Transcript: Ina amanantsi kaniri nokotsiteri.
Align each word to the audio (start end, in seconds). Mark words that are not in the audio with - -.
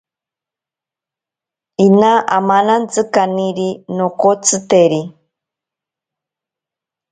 Ina 1.85 2.11
amanantsi 2.37 3.01
kaniri 3.13 3.69
nokotsiteri. 3.95 5.01